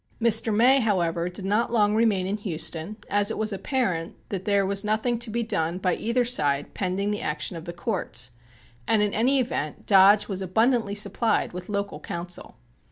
[0.19, 0.51] Mr.
[0.51, 4.83] May, however, did not long remain in Houston, as it was apparent that there was
[4.83, 8.31] nothing to be done by either side pending the action of the courts,
[8.87, 12.55] and in any event Dodge was abundantly supplied with local counsel.